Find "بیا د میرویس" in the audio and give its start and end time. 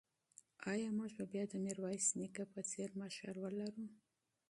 1.31-2.05